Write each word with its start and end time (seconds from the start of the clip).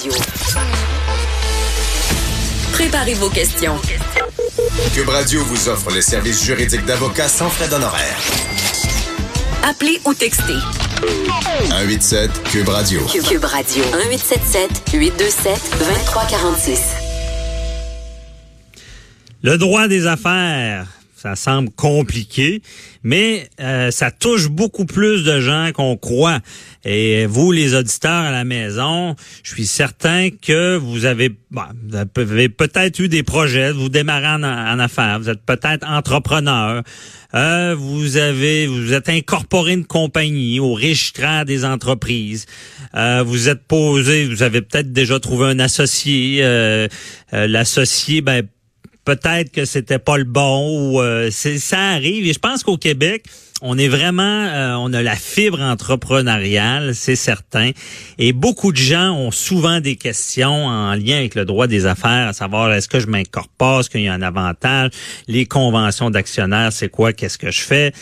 Radio. 0.00 0.12
Préparez 2.72 3.14
vos 3.14 3.28
questions. 3.28 3.76
Cube 4.94 5.08
Radio 5.08 5.44
vous 5.44 5.68
offre 5.68 5.90
les 5.90 6.00
services 6.00 6.42
juridiques 6.42 6.86
d'avocats 6.86 7.28
sans 7.28 7.50
frais 7.50 7.68
d'honoraires. 7.68 8.18
Appelez 9.62 10.00
ou 10.06 10.14
textez. 10.14 10.56
187 11.68 12.30
Cube 12.44 12.68
Radio. 12.68 13.00
Cube 13.04 13.44
Radio. 13.44 13.84
1877 13.84 14.70
827 14.94 15.70
2346. 15.78 16.80
Le 19.42 19.58
droit 19.58 19.86
des 19.86 20.06
affaires, 20.06 20.86
ça 21.20 21.36
semble 21.36 21.68
compliqué, 21.70 22.62
mais 23.02 23.46
euh, 23.60 23.90
ça 23.90 24.10
touche 24.10 24.48
beaucoup 24.48 24.86
plus 24.86 25.22
de 25.22 25.38
gens 25.38 25.70
qu'on 25.74 25.98
croit. 25.98 26.38
Et 26.82 27.26
vous, 27.26 27.52
les 27.52 27.74
auditeurs 27.74 28.24
à 28.24 28.30
la 28.30 28.44
maison, 28.44 29.14
je 29.42 29.52
suis 29.52 29.66
certain 29.66 30.30
que 30.30 30.76
vous 30.78 31.04
avez, 31.04 31.30
bon, 31.50 31.64
vous 31.84 31.96
avez 31.96 32.48
peut-être 32.48 33.00
eu 33.00 33.08
des 33.08 33.22
projets, 33.22 33.70
vous 33.70 33.90
démarrez 33.90 34.28
en, 34.28 34.42
en 34.44 34.78
affaires, 34.78 35.20
vous 35.20 35.28
êtes 35.28 35.44
peut-être 35.44 35.86
entrepreneur, 35.86 36.82
euh, 37.34 37.74
vous 37.78 38.16
avez, 38.16 38.66
vous 38.66 38.94
êtes 38.94 39.10
incorporé 39.10 39.74
une 39.74 39.84
compagnie 39.84 40.58
au 40.58 40.72
registraire 40.72 41.44
des 41.44 41.66
entreprises, 41.66 42.46
euh, 42.94 43.22
vous 43.26 43.50
êtes 43.50 43.64
posé, 43.64 44.26
vous 44.26 44.42
avez 44.42 44.62
peut-être 44.62 44.90
déjà 44.90 45.20
trouvé 45.20 45.48
un 45.48 45.58
associé, 45.58 46.38
euh, 46.40 46.88
euh, 47.34 47.46
l'associé, 47.46 48.22
ben 48.22 48.42
peut-être 49.04 49.52
que 49.52 49.64
c'était 49.64 49.98
pas 49.98 50.18
le 50.18 50.24
bon 50.24 50.92
ou 50.92 51.00
euh, 51.00 51.30
ça 51.30 51.78
arrive. 51.78 52.26
Et 52.26 52.32
je 52.32 52.38
pense 52.38 52.62
qu'au 52.62 52.76
Québec 52.76 53.24
on 53.62 53.76
est 53.76 53.88
vraiment 53.88 54.22
euh, 54.22 54.74
on 54.78 54.92
a 54.94 55.02
la 55.02 55.16
fibre 55.16 55.60
entrepreneuriale 55.60 56.94
c'est 56.94 57.16
certain. 57.16 57.70
Et 58.18 58.32
beaucoup 58.32 58.72
de 58.72 58.78
gens 58.78 59.12
ont 59.12 59.30
souvent 59.30 59.80
des 59.80 59.96
questions 59.96 60.66
en 60.66 60.94
lien 60.94 61.18
avec 61.18 61.34
le 61.34 61.44
droit 61.44 61.66
des 61.66 61.86
affaires 61.86 62.28
à 62.28 62.32
savoir 62.32 62.72
est-ce 62.72 62.88
que 62.88 63.00
je 63.00 63.06
m'incorpore? 63.06 63.80
Est-ce 63.80 63.90
qu'il 63.90 64.02
y 64.02 64.08
a 64.08 64.14
un 64.14 64.22
avantage? 64.22 64.90
Les 65.28 65.46
conventions 65.46 66.10
d'actionnaires 66.10 66.72
c'est 66.72 66.88
quoi? 66.88 67.12
Qu'est-ce 67.12 67.38
que 67.38 67.50
je 67.50 67.60
fais? 67.60 67.92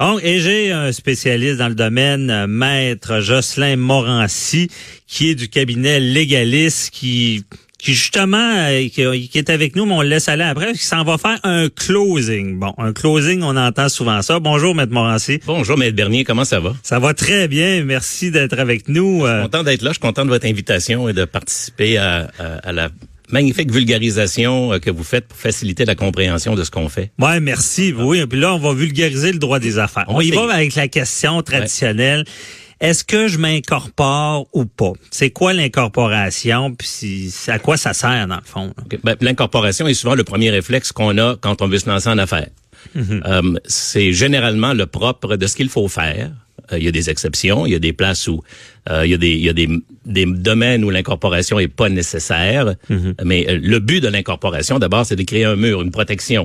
Donc, 0.00 0.20
et 0.22 0.38
j'ai 0.38 0.70
un 0.70 0.92
spécialiste 0.92 1.56
dans 1.58 1.68
le 1.68 1.74
domaine, 1.74 2.30
euh, 2.30 2.46
maître 2.46 3.20
Jocelyn 3.20 3.76
Morancy, 3.76 4.70
qui 5.08 5.30
est 5.30 5.34
du 5.34 5.48
cabinet 5.48 5.98
légaliste, 5.98 6.90
qui 6.90 7.44
qui 7.78 7.94
justement 7.94 8.54
euh, 8.56 8.88
qui, 8.88 9.28
qui, 9.28 9.38
est 9.38 9.50
avec 9.50 9.76
nous, 9.76 9.86
mais 9.86 9.94
on 9.94 10.02
le 10.02 10.08
laisse 10.08 10.28
aller 10.28 10.42
après, 10.42 10.72
qui 10.72 10.84
s'en 10.84 11.04
va 11.04 11.16
faire 11.16 11.38
un 11.44 11.68
closing. 11.68 12.58
Bon, 12.58 12.74
un 12.78 12.92
closing, 12.92 13.42
on 13.42 13.56
entend 13.56 13.88
souvent 13.88 14.20
ça. 14.22 14.40
Bonjour, 14.40 14.74
Maître 14.74 14.92
Morancy. 14.92 15.40
Bonjour, 15.46 15.78
Maître 15.78 15.96
Bernier, 15.96 16.24
comment 16.24 16.44
ça 16.44 16.60
va? 16.60 16.74
Ça 16.82 16.98
va 16.98 17.14
très 17.14 17.48
bien, 17.48 17.84
merci 17.84 18.30
d'être 18.30 18.58
avec 18.58 18.88
nous. 18.88 19.24
Je 19.26 19.32
suis 19.32 19.42
content 19.42 19.62
d'être 19.62 19.82
là, 19.82 19.90
je 19.90 19.94
suis 19.94 20.00
content 20.00 20.24
de 20.24 20.30
votre 20.30 20.46
invitation 20.46 21.08
et 21.08 21.12
de 21.12 21.24
participer 21.24 21.98
à, 21.98 22.28
à, 22.38 22.44
à 22.68 22.72
la 22.72 22.88
magnifique 23.30 23.70
vulgarisation 23.70 24.72
euh, 24.72 24.78
que 24.78 24.90
vous 24.90 25.04
faites 25.04 25.26
pour 25.26 25.38
faciliter 25.38 25.84
la 25.84 25.94
compréhension 25.94 26.54
de 26.54 26.64
ce 26.64 26.70
qu'on 26.70 26.88
fait. 26.88 27.10
Ouais, 27.18 27.40
merci. 27.40 27.94
Oui, 27.96 28.24
puis 28.26 28.40
là, 28.40 28.54
on 28.54 28.58
va 28.58 28.72
vulgariser 28.74 29.32
le 29.32 29.38
droit 29.38 29.58
des 29.58 29.78
affaires. 29.78 30.06
On, 30.08 30.16
on 30.16 30.20
y 30.20 30.30
va 30.30 30.52
avec 30.52 30.74
la 30.74 30.88
question 30.88 31.42
traditionnelle. 31.42 32.20
Ouais. 32.20 32.67
Est-ce 32.80 33.02
que 33.02 33.26
je 33.26 33.38
m'incorpore 33.38 34.46
ou 34.52 34.64
pas? 34.64 34.92
C'est 35.10 35.30
quoi 35.30 35.52
l'incorporation? 35.52 36.74
Puis 36.74 37.32
à 37.48 37.58
quoi 37.58 37.76
ça 37.76 37.92
sert, 37.92 38.26
dans 38.28 38.36
le 38.36 38.42
fond? 38.44 38.72
Okay. 38.84 38.98
Ben, 39.02 39.16
l'incorporation 39.20 39.88
est 39.88 39.94
souvent 39.94 40.14
le 40.14 40.24
premier 40.24 40.50
réflexe 40.50 40.92
qu'on 40.92 41.18
a 41.18 41.36
quand 41.36 41.60
on 41.60 41.68
veut 41.68 41.78
se 41.78 41.88
lancer 41.88 42.08
en 42.08 42.18
affaires. 42.18 42.50
Mm 42.94 43.00
-hmm. 43.02 43.20
euh, 43.26 43.58
c'est 43.66 44.12
généralement 44.12 44.72
le 44.72 44.86
propre 44.86 45.36
de 45.36 45.46
ce 45.48 45.56
qu'il 45.56 45.68
faut 45.68 45.88
faire. 45.88 46.30
Euh, 46.72 46.78
il 46.78 46.84
y 46.84 46.88
a 46.88 46.92
des 46.92 47.08
exceptions, 47.10 47.66
il 47.66 47.72
y 47.72 47.74
a 47.74 47.80
des 47.80 47.92
places 47.92 48.28
où 48.28 48.42
euh, 48.90 49.04
il 49.04 49.10
y 49.10 49.14
a 49.14 49.18
des 49.18 49.36
y 49.36 49.48
a 49.48 49.52
des, 49.52 49.68
des 50.06 50.26
domaines 50.26 50.84
où 50.84 50.90
l'incorporation 50.90 51.58
est 51.58 51.74
pas 51.80 51.88
nécessaire. 51.88 52.64
Mm 52.88 52.96
-hmm. 52.96 53.14
Mais 53.24 53.40
le 53.74 53.78
but 53.80 54.00
de 54.06 54.10
l'incorporation, 54.14 54.78
d'abord, 54.78 55.04
c'est 55.08 55.16
de 55.22 55.26
créer 55.30 55.46
un 55.54 55.56
mur, 55.56 55.76
une 55.82 55.90
protection. 55.98 56.42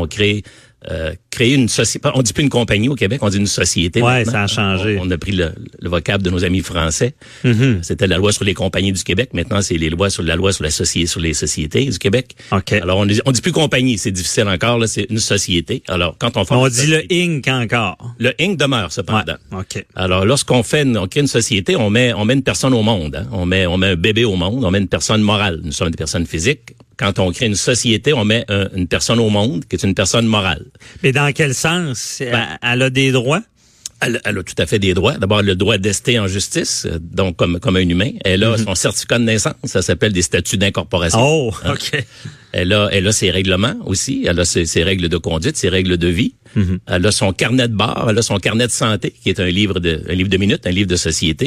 on 0.00 0.06
crée 0.16 0.42
euh, 0.90 1.14
créer 1.30 1.54
une 1.54 1.68
société. 1.68 2.08
On 2.14 2.22
dit 2.22 2.32
plus 2.32 2.42
une 2.42 2.50
compagnie 2.50 2.88
au 2.88 2.94
Québec, 2.94 3.20
on 3.22 3.28
dit 3.28 3.38
une 3.38 3.46
société. 3.46 4.02
Ouais, 4.02 4.24
ça 4.24 4.42
a 4.42 4.46
changé. 4.46 4.98
On, 5.00 5.06
on 5.06 5.10
a 5.10 5.18
pris 5.18 5.32
le, 5.32 5.52
le, 5.80 5.88
vocable 5.88 6.22
de 6.22 6.30
nos 6.30 6.44
amis 6.44 6.60
français. 6.60 7.14
Mm 7.42 7.52
-hmm. 7.52 7.82
C'était 7.82 8.06
la 8.06 8.18
loi 8.18 8.32
sur 8.32 8.44
les 8.44 8.54
compagnies 8.54 8.92
du 8.92 9.02
Québec. 9.02 9.30
Maintenant, 9.32 9.62
c'est 9.62 9.78
les 9.78 9.90
lois 9.90 10.10
sur 10.10 10.22
la 10.22 10.36
loi 10.36 10.52
sur 10.52 10.64
la 10.64 10.70
société, 10.70 11.06
sur 11.06 11.20
les 11.20 11.34
sociétés 11.34 11.84
du 11.86 11.98
Québec. 11.98 12.26
Okay. 12.50 12.80
Alors, 12.80 12.98
on 12.98 13.06
dit, 13.06 13.20
on 13.24 13.32
dit 13.32 13.40
plus 13.40 13.52
compagnie, 13.52 13.96
c'est 13.98 14.12
difficile 14.20 14.48
encore. 14.48 14.78
Là, 14.78 14.86
c'est 14.86 15.06
une 15.10 15.20
société. 15.34 15.82
Alors, 15.88 16.16
quand 16.18 16.36
on 16.36 16.44
fait 16.44 16.54
on 16.54 16.68
dit 16.68 16.86
le 16.96 17.00
Inc 17.10 17.46
encore. 17.48 17.98
Le 18.18 18.32
Inc 18.40 18.56
demeure 18.58 18.90
cependant. 18.92 19.38
Ouais. 19.52 19.60
Okay. 19.60 19.84
Alors, 19.94 20.24
lorsqu'on 20.26 20.62
fait, 20.62 20.84
on 20.96 21.06
crée 21.08 21.20
une 21.20 21.34
société, 21.40 21.76
on 21.76 21.90
met, 21.90 22.12
on 22.12 22.24
met 22.24 22.34
une 22.34 22.42
personne 22.52 22.74
au 22.74 22.82
monde. 22.82 23.16
Hein. 23.16 23.26
On 23.32 23.46
met, 23.46 23.66
on 23.66 23.76
met 23.78 23.90
un 23.94 23.96
bébé 23.96 24.24
au 24.24 24.36
monde. 24.36 24.64
On 24.64 24.70
met 24.70 24.82
une 24.86 24.88
personne 24.98 25.22
morale. 25.22 25.60
Nous 25.64 25.72
sommes 25.72 25.90
des 25.90 26.02
personnes 26.04 26.26
physiques 26.26 26.74
quand 26.96 27.18
on 27.18 27.32
crée 27.32 27.46
une 27.46 27.54
société, 27.54 28.12
on 28.12 28.24
met 28.24 28.44
un, 28.48 28.68
une 28.74 28.88
personne 28.88 29.20
au 29.20 29.30
monde 29.30 29.64
qui 29.66 29.76
est 29.76 29.82
une 29.82 29.94
personne 29.94 30.26
morale. 30.26 30.64
Mais 31.02 31.12
dans 31.12 31.32
quel 31.32 31.54
sens? 31.54 32.18
Ben, 32.20 32.58
elle 32.62 32.82
a 32.82 32.90
des 32.90 33.12
droits? 33.12 33.42
Elle, 34.00 34.20
elle, 34.24 34.38
a 34.38 34.42
tout 34.42 34.54
à 34.58 34.66
fait 34.66 34.78
des 34.78 34.92
droits. 34.92 35.16
D'abord, 35.16 35.40
le 35.42 35.54
droit 35.54 35.78
d'ester 35.78 36.18
en 36.18 36.26
justice, 36.26 36.86
donc 37.00 37.36
comme, 37.36 37.58
comme 37.58 37.76
un 37.76 37.88
humain. 37.88 38.10
Elle 38.24 38.44
a 38.44 38.50
mm 38.50 38.54
-hmm. 38.54 38.64
son 38.64 38.74
certificat 38.74 39.18
de 39.18 39.24
naissance, 39.24 39.54
ça 39.64 39.82
s'appelle 39.82 40.12
des 40.12 40.22
statuts 40.22 40.58
d'incorporation. 40.58 41.20
Oh, 41.20 41.54
OK. 41.72 41.90
Hein? 41.94 42.00
Elle 42.52 42.72
a, 42.72 42.88
elle 42.92 43.06
a 43.08 43.12
ses 43.12 43.30
règlements 43.30 43.76
aussi. 43.84 44.14
Elle 44.28 44.40
a 44.40 44.44
ses, 44.44 44.66
ses 44.66 44.84
règles 44.84 45.08
de 45.08 45.16
conduite, 45.28 45.56
ses 45.56 45.70
règles 45.70 45.96
de 45.96 46.08
vie. 46.08 46.34
Mm 46.54 46.62
-hmm. 46.62 46.78
Elle 46.94 47.06
a 47.06 47.12
son 47.12 47.32
carnet 47.32 47.68
de 47.72 47.76
bar, 47.82 48.06
elle 48.10 48.18
a 48.18 48.22
son 48.22 48.38
carnet 48.46 48.66
de 48.72 48.76
santé, 48.84 49.08
qui 49.20 49.28
est 49.32 49.40
un 49.40 49.50
livre 49.60 49.76
de, 49.86 49.92
un 50.12 50.14
livre 50.18 50.30
de 50.34 50.38
minutes, 50.44 50.64
un 50.70 50.74
livre 50.78 50.90
de 50.96 51.00
société. 51.08 51.46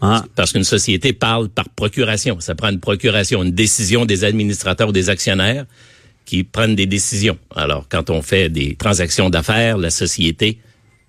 Ah. 0.00 0.24
Parce 0.34 0.52
qu'une 0.52 0.64
société 0.64 1.12
parle 1.12 1.48
par 1.48 1.68
procuration. 1.70 2.38
Ça 2.40 2.54
prend 2.54 2.68
une 2.68 2.80
procuration, 2.80 3.42
une 3.42 3.52
décision 3.52 4.04
des 4.04 4.24
administrateurs 4.24 4.90
ou 4.90 4.92
des 4.92 5.08
actionnaires 5.10 5.66
qui 6.24 6.44
prennent 6.44 6.74
des 6.74 6.86
décisions. 6.86 7.38
Alors, 7.54 7.86
quand 7.88 8.10
on 8.10 8.20
fait 8.20 8.48
des 8.48 8.74
transactions 8.74 9.30
d'affaires, 9.30 9.78
la 9.78 9.90
société 9.90 10.58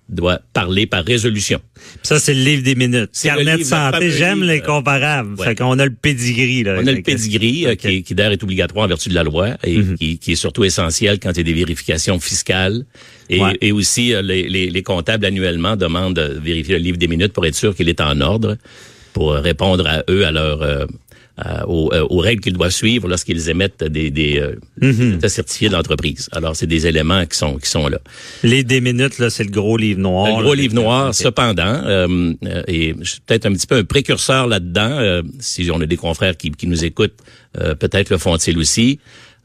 doit 0.08 0.40
parler 0.52 0.86
par 0.86 1.04
résolution. 1.04 1.60
Ça, 2.02 2.18
c'est 2.18 2.34
le 2.34 2.42
livre 2.42 2.62
des 2.62 2.74
minutes. 2.74 3.10
Carnet 3.22 3.58
de 3.58 3.64
santé, 3.64 4.10
j'aime 4.10 4.42
les 4.42 4.60
comparables. 4.60 5.34
Ouais. 5.38 5.46
Fait 5.46 5.54
qu'on 5.54 5.78
a 5.78 5.84
le 5.84 5.94
pedigree. 5.94 6.62
Là, 6.62 6.76
on 6.78 6.86
a 6.86 6.92
le 6.92 7.02
pedigree 7.02 7.66
okay. 7.66 7.76
qui, 7.76 8.02
qui 8.02 8.14
d'ailleurs 8.14 8.32
est 8.32 8.42
obligatoire 8.42 8.84
en 8.86 8.88
vertu 8.88 9.08
de 9.08 9.14
la 9.14 9.24
loi 9.24 9.56
et 9.64 9.76
mm 9.78 9.82
-hmm. 9.82 9.96
qui, 9.98 10.18
qui, 10.18 10.32
est 10.32 10.40
surtout 10.46 10.64
essentiel 10.64 11.18
quand 11.20 11.30
il 11.32 11.38
y 11.38 11.40
a 11.40 11.44
des 11.44 11.58
vérifications 11.64 12.18
fiscales. 12.20 12.84
Et, 13.30 13.40
ouais. 13.40 13.56
et 13.60 13.72
aussi, 13.72 14.14
les, 14.22 14.48
les, 14.48 14.70
les, 14.70 14.82
comptables 14.82 15.26
annuellement 15.26 15.76
demandent 15.76 16.16
de 16.16 16.40
vérifier 16.40 16.76
le 16.78 16.84
livre 16.84 16.98
des 16.98 17.08
minutes 17.08 17.32
pour 17.34 17.44
être 17.44 17.58
sûr 17.64 17.74
qu'il 17.76 17.88
est 17.88 18.00
en 18.00 18.20
ordre, 18.20 18.56
pour 19.12 19.32
répondre 19.34 19.86
à 19.86 20.02
eux, 20.08 20.24
à 20.24 20.32
leur... 20.32 20.62
Euh, 20.62 20.86
euh, 21.46 21.62
aux, 21.66 21.92
euh, 21.92 22.06
aux, 22.10 22.18
règles 22.18 22.42
qu'ils 22.42 22.54
doivent 22.54 22.72
suivre 22.72 23.06
lorsqu'ils 23.06 23.48
émettent 23.48 23.84
des, 23.84 24.10
des, 24.10 24.38
euh, 24.40 24.56
mm 24.80 24.90
-hmm. 24.90 25.28
certifiés 25.28 25.68
d'entreprise. 25.68 26.28
Alors, 26.32 26.56
c'est 26.56 26.66
des 26.66 26.84
éléments 26.86 27.24
qui 27.26 27.36
sont 27.38 27.58
qui 27.62 27.68
sont 27.68 27.86
là. 27.86 28.00
Les 28.42 28.64
des 28.64 28.80
minutes, 28.80 29.18
là, 29.18 29.30
c'est 29.30 29.44
le 29.44 29.50
gros 29.50 29.76
livre 29.76 30.00
noir. 30.00 30.26
Le 30.38 30.44
gros 30.44 30.54
livre 30.54 30.74
noir, 30.74 31.14
cependant, 31.14 31.76
euh, 31.86 32.34
et 32.66 32.94
je 33.00 33.10
suis 33.12 33.20
peut-être 33.26 33.46
un 33.46 33.52
petit 33.52 33.68
peu 33.68 33.76
un 33.76 33.84
précurseur 33.84 34.46
là-dedans. 34.54 34.94
si 35.38 35.70
on 35.70 35.80
a 35.80 35.86
des 35.86 36.00
confrères 36.06 36.36
qui, 36.40 36.48
qui 36.60 36.66
nous 36.66 36.82
écoutent, 36.90 37.20
peut-être 37.82 38.10
le 38.14 38.18
font-ils 38.18 38.58
aussi. 38.64 38.88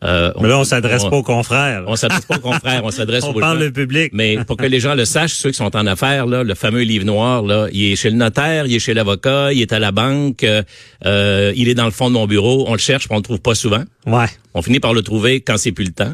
Euh, 0.04 0.32
mais 0.42 0.50
là, 0.50 0.60
on 0.60 0.64
s'adresse 0.64 1.04
pas 1.04 1.16
aux 1.16 1.24
confrères. 1.24 1.84
On 1.88 1.96
s'adresse 1.96 2.26
pas 2.26 2.38
aux 2.38 2.40
confrères, 2.40 2.84
on 2.84 2.92
s'adresse 3.00 3.24
aux 3.24 3.30
On 3.30 3.34
parle 3.40 3.64
au 3.64 3.72
public. 3.72 4.12
Mais 4.14 4.38
pour 4.46 4.58
que 4.58 4.66
les 4.66 4.80
gens 4.80 4.96
le 4.96 5.06
sachent, 5.06 5.34
ceux 5.34 5.52
qui 5.52 5.58
sont 5.58 5.76
en 5.76 5.86
affaires, 5.86 6.26
là, 6.26 6.44
le 6.44 6.56
fameux 6.56 6.82
livre 6.82 7.06
noir, 7.06 7.44
là, 7.44 7.68
il 7.72 7.92
est 7.92 7.96
chez 7.96 8.10
le 8.10 8.18
notaire, 8.18 8.66
il 8.66 8.76
est 8.76 8.80
chez 8.80 8.94
l'avocat, 8.94 9.54
il 9.54 9.62
est 9.62 9.74
à 9.74 9.80
la 9.80 9.92
banque, 9.92 10.44
euh, 10.44 11.54
il 11.56 11.70
est 11.70 11.76
dans 11.76 11.86
le 11.86 11.92
fond 11.92 12.10
de 12.10 12.14
mon 12.14 12.28
bureau, 12.28 12.66
on 12.68 12.74
le 12.74 12.80
cherche, 12.80 13.08
mais 13.10 13.16
on 13.16 13.20
le 13.20 13.24
trouve 13.24 13.42
pas 13.42 13.56
souvent. 13.56 13.84
Ouais. 14.06 14.26
On 14.54 14.62
finit 14.62 14.80
par 14.80 14.94
le 14.94 15.02
trouver 15.02 15.42
quand 15.42 15.58
c'est 15.58 15.72
plus 15.72 15.86
le 15.86 15.94
temps. 15.94 16.14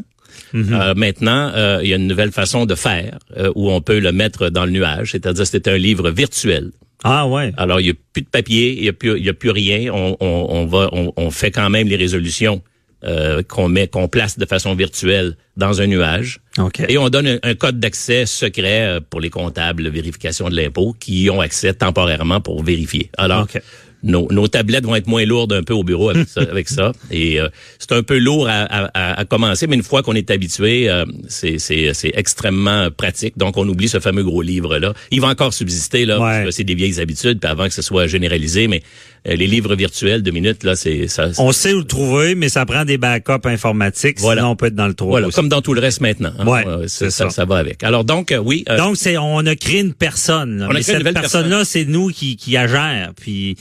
Mm 0.52 0.62
-hmm. 0.62 0.80
euh, 0.80 0.94
maintenant, 0.94 1.52
il 1.82 1.88
y 1.88 1.92
a 1.92 1.96
une 1.96 2.06
nouvelle 2.06 2.32
façon 2.32 2.66
de 2.66 2.74
faire 2.76 3.18
où 3.54 3.70
on 3.70 3.80
peut 3.80 4.00
le 4.00 4.12
mettre 4.12 4.50
dans 4.50 4.64
le 4.64 4.72
nuage, 4.72 5.08
c'est-à-dire 5.12 5.46
c'est 5.46 5.66
un 5.68 5.78
livre 5.78 6.10
virtuel. 6.10 6.70
Ah 7.02 7.26
ouais. 7.26 7.52
Alors 7.56 7.80
il 7.80 7.86
y 7.86 7.90
a 7.90 7.94
plus 8.12 8.22
de 8.22 8.28
papier, 8.28 8.76
il 8.78 8.84
y 8.84 8.88
a 8.88 8.92
plus, 8.92 9.50
a 9.50 9.52
rien. 9.52 9.80
On, 9.92 10.16
on, 10.20 10.46
on 10.58 10.66
va, 10.66 10.82
on, 10.92 11.12
on 11.24 11.30
fait 11.30 11.52
quand 11.58 11.70
même 11.70 11.88
les 11.88 11.96
résolutions 12.06 12.62
euh, 13.04 13.42
qu'on 13.42 13.68
met, 13.68 13.88
qu'on 13.88 14.08
place 14.08 14.38
de 14.38 14.46
façon 14.46 14.74
virtuelle 14.74 15.36
dans 15.56 15.80
un 15.80 15.86
nuage. 15.86 16.40
Okay. 16.58 16.86
Et 16.88 16.98
on 16.98 17.08
donne 17.08 17.26
un, 17.26 17.38
un 17.42 17.54
code 17.54 17.80
d'accès 17.80 18.26
secret 18.26 18.82
euh, 18.82 19.00
pour 19.00 19.20
les 19.20 19.30
comptables 19.30 19.84
de 19.84 19.90
vérification 19.90 20.48
de 20.48 20.56
l'impôt 20.56 20.94
qui 20.98 21.22
y 21.22 21.30
ont 21.30 21.40
accès 21.40 21.72
temporairement 21.72 22.40
pour 22.40 22.62
vérifier. 22.62 23.10
Alors, 23.16 23.42
okay. 23.44 23.60
Nos, 24.02 24.28
nos, 24.30 24.48
tablettes 24.48 24.84
vont 24.84 24.96
être 24.96 25.06
moins 25.06 25.24
lourdes 25.24 25.52
un 25.52 25.62
peu 25.62 25.74
au 25.74 25.84
bureau 25.84 26.10
avec 26.10 26.28
ça. 26.28 26.40
avec 26.50 26.68
ça. 26.68 26.92
Et 27.10 27.40
euh, 27.40 27.48
c'est 27.78 27.92
un 27.92 28.02
peu 28.02 28.18
lourd 28.18 28.48
à, 28.48 28.62
à, 28.62 29.20
à, 29.20 29.24
commencer, 29.24 29.66
mais 29.66 29.76
une 29.76 29.82
fois 29.82 30.02
qu'on 30.02 30.14
est 30.14 30.30
habitué, 30.30 30.88
euh, 30.88 31.04
c'est 31.28 32.12
extrêmement 32.14 32.90
pratique. 32.90 33.36
Donc, 33.36 33.56
on 33.56 33.68
oublie 33.68 33.88
ce 33.88 34.00
fameux 34.00 34.24
gros 34.24 34.42
livre-là. 34.42 34.94
Il 35.10 35.20
va 35.20 35.28
encore 35.28 35.52
subsister, 35.52 36.04
là, 36.04 36.20
ouais. 36.20 36.52
c'est 36.52 36.64
des 36.64 36.74
vieilles 36.74 37.00
habitudes, 37.00 37.40
puis 37.40 37.50
avant 37.50 37.66
que 37.66 37.74
ce 37.74 37.82
soit 37.82 38.06
généralisé, 38.06 38.68
mais 38.68 38.82
Euh, 39.28 39.34
les 39.34 39.46
livres 39.46 39.74
virtuels 39.74 40.22
de 40.22 40.30
minutes, 40.30 40.64
là, 40.64 40.76
c'est 40.76 41.06
ça. 41.06 41.28
On 41.36 41.52
sait 41.52 41.74
où 41.74 41.80
le 41.80 41.84
trouver, 41.84 42.34
mais 42.34 42.48
ça 42.48 42.64
prend 42.64 42.86
des 42.86 42.96
backups 42.96 43.44
informatiques. 43.44 44.18
Voilà. 44.18 44.40
Sinon, 44.40 44.52
on 44.52 44.56
peut 44.56 44.66
être 44.66 44.74
dans 44.74 44.86
le 44.86 44.94
trou. 44.94 45.08
Voilà, 45.08 45.28
comme 45.28 45.50
dans 45.50 45.60
tout 45.60 45.74
le 45.74 45.80
reste 45.80 46.00
maintenant. 46.00 46.32
Hein. 46.38 46.46
Ouais, 46.46 46.88
ça, 46.88 47.10
ça. 47.10 47.28
ça, 47.28 47.44
va 47.44 47.58
avec. 47.58 47.82
Alors 47.84 48.04
donc, 48.04 48.34
oui. 48.42 48.64
donc 48.78 48.96
c'est, 48.96 49.18
on 49.18 49.44
a 49.44 49.56
créé 49.56 49.80
une 49.80 49.92
personne. 49.92 50.66
On 50.66 50.70
a 50.70 50.80
créé 50.80 50.82
cette 50.84 51.06
une 51.06 51.12
personne-là, 51.12 51.66
c'est 51.66 51.84
nous 51.84 52.08
qui 52.08 52.36
qui 52.36 52.56
agère. 52.56 53.12
Puis, 53.20 53.56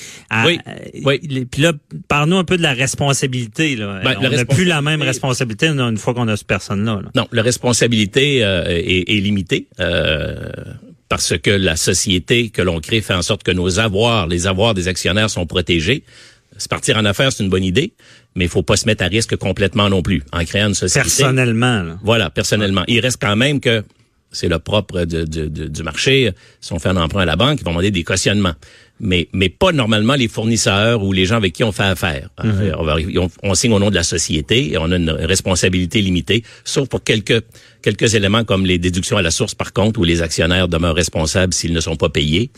oui. 0.46 0.60
oui. 1.04 1.46
Puis 1.46 1.62
là, 1.62 1.74
parle-nous 2.08 2.38
un 2.38 2.44
peu 2.44 2.58
de 2.58 2.62
la 2.62 2.74
responsabilité. 2.74 3.76
Là. 3.76 4.02
Ben, 4.04 4.16
on 4.20 4.30
n'a 4.30 4.46
plus 4.46 4.66
la 4.66 4.82
même 4.82 5.02
responsabilité 5.02 5.68
une 5.68 5.98
fois 5.98 6.14
qu'on 6.14 6.28
a 6.28 6.38
cette 6.38 6.48
personne-là. 6.48 7.02
Non, 7.16 7.28
la 7.32 7.42
responsabilité 7.42 8.38
est, 8.38 9.10
est, 9.10 9.22
limitée. 9.22 9.68
Euh, 9.80 10.52
parce 11.10 11.36
que 11.38 11.50
la 11.50 11.76
société 11.76 12.50
que 12.50 12.62
l'on 12.62 12.80
crée 12.80 13.02
fait 13.02 13.16
en 13.16 13.24
sorte 13.24 13.44
que 13.44 13.52
nos 13.52 13.80
avoirs, 13.80 14.28
les 14.28 14.46
avoirs 14.46 14.76
des 14.76 14.88
actionnaires 14.88 15.30
sont 15.30 15.48
protégés. 15.48 16.04
Se 16.58 16.68
partir 16.68 16.98
en 16.98 17.06
affaires, 17.06 17.32
c'est 17.32 17.44
une 17.44 17.50
bonne 17.50 17.64
idée, 17.64 17.94
mais 18.36 18.46
il 18.46 18.50
faut 18.50 18.64
pas 18.64 18.78
se 18.78 18.86
mettre 18.86 19.04
à 19.04 19.08
risque 19.08 19.36
complètement 19.36 19.90
non 19.90 20.04
plus 20.04 20.24
en 20.32 20.46
créant 20.46 20.68
une 20.68 20.76
société. 20.76 21.08
Personnellement. 21.08 21.84
Là. 21.84 21.98
Voilà, 22.04 22.30
personnellement. 22.30 22.84
Il 22.88 23.00
reste 23.00 23.20
quand 23.20 23.36
même 23.36 23.60
que 23.60 23.84
c'est 24.32 24.48
le 24.48 24.60
propre 24.60 25.06
de, 25.06 25.24
du 25.24 25.84
marché. 25.84 26.32
Si 26.62 26.74
on 26.74 26.80
fait 26.80 26.90
un 26.90 26.98
emprunt 26.98 27.22
à 27.22 27.26
la 27.26 27.36
banque, 27.36 27.60
ils 27.62 27.66
vont 27.66 27.72
demander 27.72 27.92
des 27.92 28.04
cautionnements. 28.04 28.54
Mais, 29.00 29.28
mais 29.34 29.50
pas 29.50 29.72
normalement 29.72 30.16
les 30.16 30.28
fournisseurs 30.28 31.04
ou 31.04 31.14
les 31.14 31.26
gens 31.26 31.38
avec 31.38 31.54
qui 31.54 31.64
on 31.64 31.72
fait 31.72 31.84
affaire. 31.84 32.30
Mm-hmm. 32.44 33.18
on, 33.18 33.30
on, 33.44 33.56
signe 33.56 33.74
au 33.74 33.80
nom 33.80 33.90
de 33.90 33.96
la 33.96 34.04
société 34.04 34.74
et 34.74 34.78
on 34.78 34.92
a 34.92 34.98
une 34.98 35.10
responsabilité 35.10 36.02
limitée, 36.02 36.44
sauf 36.64 36.90
pour 36.90 37.04
quelques 37.04 37.44
quelques 37.82 38.16
éléments 38.16 38.44
comme 38.44 38.66
les 38.66 38.78
déductions 38.78 39.18
à 39.18 39.22
la 39.22 39.32
source, 39.32 39.56
par 39.56 39.74
contre, 39.74 40.00
où 40.00 40.04
les 40.04 40.22
actionnaires 40.22 40.68
demeurent 40.68 40.96
responsables 40.96 41.54
s'ils 41.54 41.74
ne 41.74 41.80
sont 41.80 41.96
pas 41.96 42.10
payés. 42.10 42.52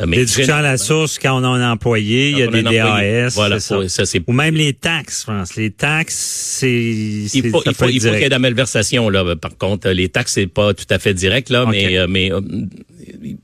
Euh, 0.00 0.06
mais 0.06 0.18
déduction 0.18 0.54
à 0.54 0.62
la 0.62 0.76
source 0.76 1.18
quand 1.18 1.40
on 1.40 1.44
a 1.44 1.48
un 1.48 1.72
employé, 1.72 2.30
il 2.30 2.38
y 2.38 2.42
a 2.42 2.46
des 2.46 2.62
DAS. 2.62 3.34
Voilà, 3.34 3.60
ça. 3.60 3.78
Ou 3.78 4.32
même 4.32 4.54
les 4.54 4.72
taxes, 4.72 5.22
France. 5.22 5.56
Les 5.56 5.70
taxes, 5.70 6.58
c'est... 6.58 6.70
Il 6.70 7.50
faut, 7.50 7.62
il 7.66 7.74
faut, 7.74 7.88
il 7.88 8.00
faut 8.00 8.10
qu'il 8.10 8.20
y 8.20 8.22
ait 8.22 8.26
de 8.26 8.30
la 8.30 8.38
malversation, 8.38 9.08
là. 9.10 9.36
Par 9.36 9.56
contre, 9.56 9.90
les 9.90 10.08
taxes, 10.08 10.32
c'est 10.34 10.46
pas 10.46 10.74
tout 10.74 10.86
à 10.90 10.98
fait 10.98 11.14
direct, 11.14 11.50
là, 11.50 11.66
mais, 11.66 11.98
euh, 11.98 12.06
mais 12.08 12.32
euh, 12.32 12.40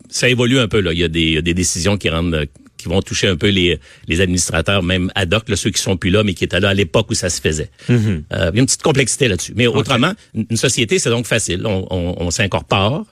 ça 0.08 0.28
évolue 0.28 0.58
un 0.58 0.68
peu, 0.68 0.80
là. 0.80 0.92
Il 0.92 0.98
y 0.98 1.04
a 1.04 1.08
des, 1.08 1.42
des 1.42 1.54
décisions 1.54 1.96
qui 1.96 2.08
rendent 2.08 2.37
qui 2.78 2.88
vont 2.88 3.02
toucher 3.02 3.26
un 3.26 3.36
peu 3.36 3.48
les, 3.48 3.78
les 4.06 4.20
administrateurs, 4.20 4.82
même 4.82 5.10
ad 5.14 5.34
hoc, 5.34 5.48
là, 5.48 5.56
ceux 5.56 5.70
qui 5.70 5.82
sont 5.82 5.96
plus 5.96 6.10
là, 6.10 6.22
mais 6.22 6.34
qui 6.34 6.44
étaient 6.44 6.60
là 6.60 6.68
à 6.68 6.74
l'époque 6.74 7.10
où 7.10 7.14
ça 7.14 7.28
se 7.28 7.40
faisait. 7.40 7.70
Mm-hmm. 7.90 8.22
euh, 8.32 8.50
il 8.52 8.56
y 8.56 8.58
a 8.58 8.60
une 8.60 8.66
petite 8.66 8.82
complexité 8.82 9.28
là-dessus. 9.28 9.52
Mais 9.56 9.66
autrement, 9.66 10.12
une 10.34 10.56
société, 10.56 10.98
c'est 10.98 11.10
donc 11.10 11.26
facile. 11.26 11.66
On, 11.66 11.86
on, 11.90 12.14
on 12.18 12.30
s'incorpore 12.30 13.04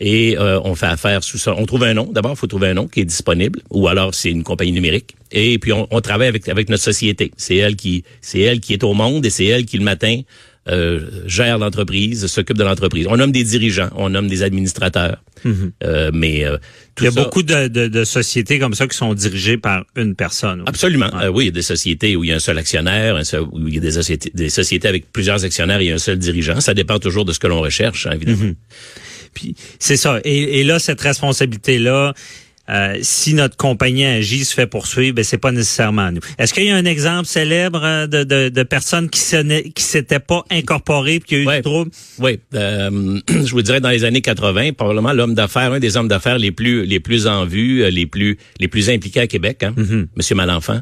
et 0.00 0.36
euh, 0.36 0.60
on 0.64 0.74
fait 0.74 0.86
affaire 0.86 1.22
sous 1.22 1.38
ça. 1.38 1.54
On 1.56 1.64
trouve 1.64 1.84
un 1.84 1.94
nom. 1.94 2.10
D'abord, 2.12 2.32
il 2.32 2.36
faut 2.36 2.48
trouver 2.48 2.68
un 2.68 2.74
nom 2.74 2.88
qui 2.88 3.00
est 3.00 3.04
disponible, 3.04 3.60
ou 3.70 3.86
alors 3.86 4.12
c'est 4.14 4.30
une 4.30 4.42
compagnie 4.42 4.72
numérique. 4.72 5.14
Et 5.30 5.58
puis 5.60 5.72
on, 5.72 5.86
on 5.90 6.00
travaille 6.00 6.28
avec 6.28 6.48
avec 6.48 6.68
notre 6.68 6.82
société. 6.82 7.30
C'est 7.36 7.56
elle 7.56 7.76
qui 7.76 8.02
c'est 8.20 8.40
elle 8.40 8.60
qui 8.60 8.72
est 8.72 8.82
au 8.82 8.92
monde 8.92 9.24
et 9.24 9.30
c'est 9.30 9.46
elle 9.46 9.64
qui 9.64 9.78
le 9.78 9.84
matin 9.84 10.20
euh, 10.68 11.00
gère 11.26 11.58
l'entreprise, 11.58 12.26
s'occupe 12.26 12.56
de 12.56 12.62
l'entreprise. 12.62 13.06
On 13.08 13.16
nomme 13.16 13.32
des 13.32 13.42
dirigeants, 13.42 13.90
on 13.96 14.10
nomme 14.10 14.28
des 14.28 14.44
administrateurs, 14.44 15.20
mhm. 15.44 15.72
euh, 15.82 16.10
mais 16.14 16.44
euh, 16.44 16.56
il 17.00 17.04
y 17.04 17.06
a 17.08 17.10
beaucoup 17.10 17.42
de, 17.42 17.66
de, 17.66 17.88
de, 17.88 18.04
sociétés 18.04 18.60
comme 18.60 18.74
ça 18.74 18.86
qui 18.86 18.96
sont 18.96 19.12
dirigées 19.12 19.56
par 19.56 19.84
une 19.96 20.14
personne. 20.14 20.62
Absolument. 20.66 21.10
oui, 21.32 21.44
il 21.44 21.46
y 21.46 21.48
a 21.48 21.52
des 21.52 21.62
sociétés 21.62 22.14
où 22.14 22.22
il 22.22 22.30
y 22.30 22.32
a 22.32 22.36
un 22.36 22.40
seul 22.40 22.58
actionnaire, 22.58 23.16
un 23.16 23.24
seul, 23.24 23.42
où 23.42 23.66
il 23.66 23.74
y 23.74 23.78
a 23.78 23.80
des 23.80 23.90
sociétés, 23.90 24.30
des 24.34 24.50
sociétés 24.50 24.86
avec 24.86 25.10
plusieurs 25.10 25.44
actionnaires 25.44 25.80
et 25.80 25.90
un 25.90 25.98
seul 25.98 26.18
dirigeant. 26.18 26.60
Ça 26.60 26.74
dépend 26.74 27.00
toujours 27.00 27.24
de 27.24 27.32
ce 27.32 27.40
que 27.40 27.48
l'on 27.48 27.60
recherche, 27.60 28.06
hein, 28.06 28.12
évidemment. 28.14 28.44
Mhm. 28.44 28.54
Puis 29.34 29.56
c'est 29.80 29.96
ça. 29.96 30.20
Et, 30.24 30.60
et 30.60 30.64
là, 30.64 30.78
cette 30.78 31.00
responsabilité 31.00 31.80
là 31.80 32.14
euh, 32.70 32.96
si 33.02 33.34
notre 33.34 33.56
compagnie 33.56 34.04
agit, 34.04 34.44
se 34.44 34.54
fait 34.54 34.68
poursuivre, 34.68 35.16
ben 35.16 35.24
c'est 35.24 35.38
pas 35.38 35.50
nécessairement 35.50 36.12
nous. 36.12 36.20
Est-ce 36.38 36.54
qu'il 36.54 36.64
y 36.64 36.70
a 36.70 36.76
un 36.76 36.84
exemple 36.84 37.26
célèbre 37.26 37.82
euh, 37.82 38.06
de, 38.06 38.22
de, 38.22 38.48
de 38.50 38.62
personnes 38.62 39.10
qui 39.10 39.20
ne 39.36 39.60
qui 39.60 39.82
s'étaient 39.82 40.20
pas 40.20 40.44
incorporées 40.48 41.18
puis 41.18 41.28
qui 41.28 41.34
a 41.34 41.38
eu 41.38 41.56
du 41.56 41.62
trouble? 41.62 41.90
Oui, 42.20 42.38
euh, 42.54 43.20
je 43.28 43.50
vous 43.50 43.62
dirais 43.62 43.80
dans 43.80 43.88
les 43.88 44.04
années 44.04 44.20
80, 44.20 44.74
probablement 44.74 45.12
l'homme 45.12 45.34
d'affaires, 45.34 45.72
un 45.72 45.80
des 45.80 45.96
hommes 45.96 46.06
d'affaires 46.06 46.38
les 46.38 46.52
plus 46.52 46.86
les 46.86 47.00
plus 47.00 47.26
en 47.26 47.46
vue, 47.46 47.90
les 47.90 48.06
plus 48.06 48.38
les 48.60 48.68
plus 48.68 48.90
impliqués 48.90 49.20
à 49.20 49.26
Québec, 49.26 49.64
hein. 49.64 49.74
Monsieur 50.16 50.36
Malenfant, 50.36 50.80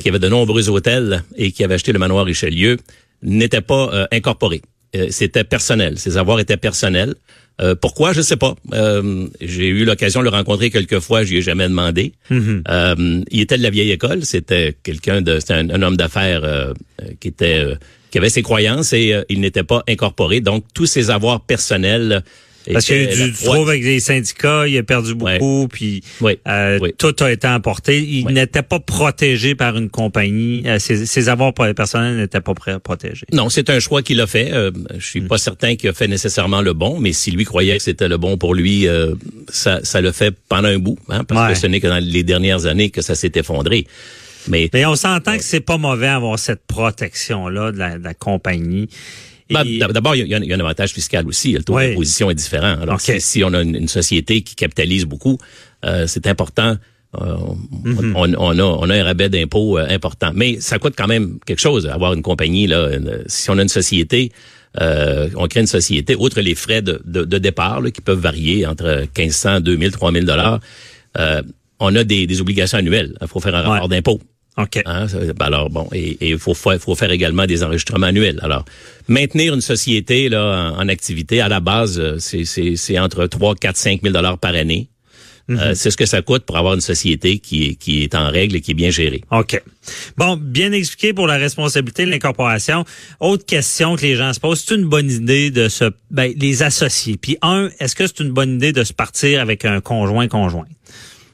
qui 0.00 0.08
avait 0.08 0.18
de 0.18 0.28
nombreux 0.28 0.68
hôtels 0.68 1.22
et 1.36 1.52
qui 1.52 1.62
avait 1.62 1.74
acheté 1.74 1.92
le 1.92 2.00
manoir 2.00 2.24
Richelieu, 2.24 2.78
n'était 3.22 3.60
pas 3.60 4.08
incorporé. 4.10 4.60
C'était 5.10 5.44
personnel. 5.44 5.98
Ses 5.98 6.18
avoirs 6.18 6.40
étaient 6.40 6.56
personnels. 6.56 7.14
Euh, 7.60 7.74
pourquoi, 7.74 8.12
je 8.12 8.22
sais 8.22 8.36
pas. 8.36 8.54
Euh, 8.72 9.26
j'ai 9.40 9.68
eu 9.68 9.84
l'occasion 9.84 10.20
de 10.20 10.24
le 10.24 10.30
rencontrer 10.30 10.70
quelques 10.70 11.00
fois, 11.00 11.24
je 11.24 11.34
ai 11.34 11.42
jamais 11.42 11.68
demandé. 11.68 12.12
Mm-hmm. 12.30 12.62
euh, 12.68 13.24
il 13.30 13.40
était 13.40 13.58
de 13.58 13.62
la 13.62 13.70
vieille 13.70 13.90
école, 13.90 14.24
c'était 14.24 14.74
quelqu'un 14.82 15.20
de, 15.20 15.38
c'était 15.38 15.54
un, 15.54 15.82
homme 15.82 15.96
d'affaires 15.96 16.44
euh, 16.44 16.72
qui 17.20 17.28
était, 17.28 17.64
qui 18.10 18.18
avait 18.18 18.30
ses 18.30 18.42
croyances 18.42 18.92
et 18.92 19.14
il 19.28 19.40
n'était 19.40 19.64
pas 19.64 19.82
incorporé. 19.88 20.40
Donc 20.40 20.64
tous 20.74 20.86
ses 20.86 21.10
avoirs 21.10 21.40
personnels 21.40 22.22
parce 22.70 22.86
qu'il 22.86 22.96
y 22.96 23.06
a 23.06 23.12
eu 23.12 23.30
du 23.30 23.32
trouble 23.32 23.70
avec 23.70 23.82
les 23.82 24.00
syndicats, 24.00 24.66
il 24.66 24.76
a 24.78 24.82
perdu 24.82 25.14
beaucoup, 25.14 25.68
puis 25.68 26.02
euh, 26.46 26.78
tout 26.98 27.14
a 27.20 27.32
été 27.32 27.48
emporté. 27.48 28.02
Il 28.02 28.26
n'était 28.26 28.62
pas 28.62 28.80
protégé 28.80 29.54
par 29.54 29.76
une 29.76 29.90
compagnie. 29.90 30.62
Euh, 30.66 30.78
ses, 30.78 31.28
avoirs 31.28 31.54
personnels 31.54 32.16
n'étaient 32.16 32.40
pas 32.40 32.54
protégés. 32.54 33.26
Non, 33.32 33.48
c'est 33.48 33.70
un 33.70 33.80
choix 33.80 34.02
qu'il 34.02 34.20
a 34.20 34.26
fait. 34.26 34.52
Euh, 34.52 34.70
je 34.96 35.04
suis 35.04 35.20
hmm. 35.20 35.28
pas 35.28 35.38
certain 35.38 35.76
qu'il 35.76 35.88
a 35.88 35.92
fait 35.92 36.08
nécessairement 36.08 36.62
le 36.62 36.72
bon, 36.72 36.98
mais 37.00 37.12
si 37.12 37.30
lui 37.30 37.44
croyait 37.44 37.76
que 37.76 37.82
c'était 37.82 38.08
le 38.08 38.18
bon 38.18 38.36
pour 38.36 38.54
lui, 38.54 38.86
euh, 38.86 39.14
ça, 39.48 39.80
ça 39.82 40.00
le 40.00 40.12
fait 40.12 40.34
pendant 40.48 40.68
un 40.68 40.78
bout, 40.78 40.98
hein, 41.08 41.24
parce 41.24 41.52
que 41.52 41.58
ce 41.58 41.66
n'est 41.66 41.80
que 41.80 41.88
dans 41.88 42.02
les 42.02 42.22
dernières 42.22 42.66
années 42.66 42.90
que 42.90 43.02
ça 43.02 43.14
s'est 43.14 43.32
effondré. 43.34 43.86
Mais, 44.48 44.68
mais 44.72 44.84
on 44.86 44.96
s'entend 44.96 45.36
que 45.36 45.44
c'est 45.44 45.60
pas 45.60 45.78
mauvais 45.78 46.08
avoir 46.08 46.36
cette 46.36 46.66
protection-là 46.66 47.70
de 47.70 47.78
la 47.78 48.14
compagnie. 48.14 48.88
Ben, 49.52 49.88
d'abord, 49.88 50.16
il 50.16 50.26
y, 50.26 50.34
a 50.34 50.38
un 50.38 50.60
avantage 50.60 50.92
fiscal 50.92 51.26
aussi. 51.26 51.52
Le 51.52 51.62
taux 51.62 51.78
d'imposition 51.78 52.30
est 52.30 52.34
différent. 52.34 52.76
Alors, 52.80 53.00
si, 53.00 53.44
on 53.44 53.52
a 53.52 53.62
une, 53.62 53.88
société 53.88 54.42
qui 54.42 54.54
capitalise 54.54 55.04
beaucoup, 55.04 55.38
euh, 55.84 56.06
c'est 56.06 56.26
important. 56.26 56.76
Euh, 57.20 57.36
mm-hmm. 57.84 58.12
on, 58.38 58.58
a, 58.58 58.62
on 58.62 58.90
a 58.90 58.94
un 58.94 59.04
rabais 59.04 59.28
d'impôt 59.28 59.78
euh, 59.78 59.86
important. 59.90 60.32
Mais 60.34 60.60
ça 60.60 60.78
coûte 60.78 60.94
quand 60.96 61.06
même 61.06 61.38
quelque 61.44 61.60
chose, 61.60 61.86
avoir 61.86 62.14
une 62.14 62.22
compagnie. 62.22 62.66
Là, 62.66 62.88
si 63.26 63.50
on 63.50 63.58
a 63.58 63.62
une 63.62 63.68
société, 63.68 64.32
on 64.80 65.46
crée 65.48 65.60
une 65.60 65.66
société, 65.66 66.16
outre 66.16 66.40
les 66.40 66.54
frais 66.54 66.82
de, 66.82 67.38
départ 67.38 67.82
qui 67.92 68.00
peuvent 68.00 68.20
varier 68.20 68.66
entre 68.66 69.04
1500, 69.16 69.60
2000, 69.60 69.90
3000 69.90 70.24
dollars, 70.24 70.60
on 71.80 71.96
a 71.96 72.04
des, 72.04 72.40
obligations 72.40 72.78
annuelles. 72.78 73.14
Il 73.20 73.28
faut 73.28 73.40
faire 73.40 73.54
un 73.54 73.62
rapport 73.62 73.88
d'impôt. 73.88 74.20
OK. 74.58 74.82
Hein, 74.84 75.06
ben 75.36 75.46
alors 75.46 75.70
bon, 75.70 75.88
et 75.92 76.30
il 76.30 76.38
faut, 76.38 76.52
faut 76.54 76.94
faire 76.94 77.10
également 77.10 77.46
des 77.46 77.62
enregistrements 77.62 78.06
annuels. 78.06 78.38
Alors, 78.42 78.64
maintenir 79.08 79.54
une 79.54 79.62
société 79.62 80.28
là 80.28 80.74
en, 80.76 80.88
activité, 80.88 81.40
à 81.40 81.48
la 81.48 81.60
base, 81.60 81.98
euh, 81.98 82.18
c'est 82.18 82.98
entre 82.98 83.26
3, 83.26 83.54
4, 83.54 83.76
5 83.76 84.02
000 84.02 84.12
dollars 84.12 84.38
par 84.38 84.54
année. 84.54 84.88
Euh, 85.50 85.70
mhm. 85.70 85.74
c'est 85.74 85.90
ce 85.90 85.96
que 85.96 86.06
ça 86.06 86.22
coûte 86.22 86.44
pour 86.44 86.56
avoir 86.56 86.74
une 86.74 86.80
société 86.80 87.38
qui 87.38 87.64
est, 87.64 87.74
qui 87.74 88.04
est 88.04 88.14
en 88.14 88.30
règle 88.30 88.56
et 88.56 88.60
qui 88.60 88.70
est 88.70 88.74
bien 88.74 88.90
gérée. 88.90 89.22
OK. 89.32 89.60
Bon, 90.16 90.36
bien 90.36 90.70
expliqué 90.70 91.12
pour 91.12 91.26
la 91.26 91.36
responsabilité 91.36 92.04
de 92.04 92.10
l'incorporation. 92.10 92.84
Autre 93.18 93.44
question 93.44 93.96
que 93.96 94.02
les 94.02 94.14
gens 94.14 94.32
se 94.32 94.38
posent, 94.38 94.64
c'est 94.64 94.76
une 94.76 94.84
bonne 94.84 95.10
idée 95.10 95.50
de 95.50 95.68
se 95.68 95.90
ben, 96.10 96.32
les 96.36 96.62
associer. 96.62 97.16
Puis 97.16 97.38
un, 97.42 97.70
est-ce 97.80 97.96
que 97.96 98.06
c'est 98.06 98.20
une 98.20 98.30
bonne 98.30 98.54
idée 98.54 98.72
de 98.72 98.84
se 98.84 98.92
partir 98.92 99.40
avec 99.40 99.64
un 99.64 99.80
conjoint 99.80 100.28
conjoint? 100.28 100.66